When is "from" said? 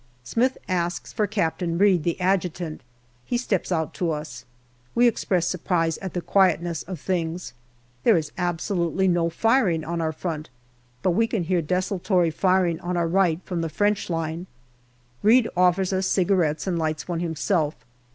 13.45-13.61